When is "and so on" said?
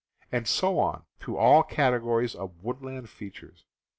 0.31-1.03